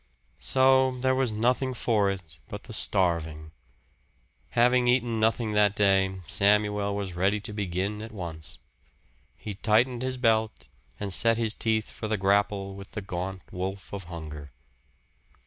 [0.39, 3.51] So there was nothing for it but the starving.
[4.57, 8.57] Having eaten nothing that day, Samuel was ready to begin at once;
[9.37, 10.67] he tightened his belt
[10.99, 14.49] and set his teeth for the grapple with the gaunt wolf of hunger.